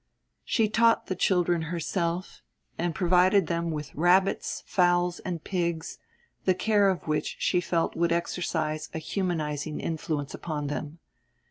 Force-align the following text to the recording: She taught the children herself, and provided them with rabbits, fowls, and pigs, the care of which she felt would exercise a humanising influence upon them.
She 0.43 0.67
taught 0.67 1.05
the 1.05 1.15
children 1.15 1.61
herself, 1.69 2.41
and 2.75 2.95
provided 2.95 3.45
them 3.45 3.69
with 3.69 3.93
rabbits, 3.93 4.63
fowls, 4.65 5.19
and 5.19 5.43
pigs, 5.43 5.99
the 6.45 6.55
care 6.55 6.89
of 6.89 7.07
which 7.07 7.35
she 7.37 7.61
felt 7.61 7.95
would 7.95 8.11
exercise 8.11 8.89
a 8.95 8.97
humanising 8.97 9.79
influence 9.79 10.33
upon 10.33 10.69
them. 10.69 10.97